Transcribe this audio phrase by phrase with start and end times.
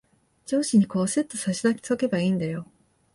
[0.47, 2.65] 上司にこう、すっと差し出しとけばいんだよ。